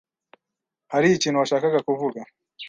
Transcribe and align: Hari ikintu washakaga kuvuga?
Hari 0.91 1.07
ikintu 1.11 1.41
washakaga 1.41 1.79
kuvuga? 1.87 2.19